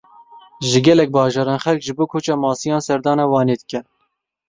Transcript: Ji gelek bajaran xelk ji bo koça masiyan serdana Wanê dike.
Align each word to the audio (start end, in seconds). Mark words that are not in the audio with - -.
Ji 0.69 0.81
gelek 0.87 1.11
bajaran 1.17 1.61
xelk 1.67 1.85
ji 1.89 1.97
bo 2.01 2.09
koça 2.15 2.35
masiyan 2.47 2.85
serdana 2.89 3.31
Wanê 3.37 3.55
dike. 3.65 3.79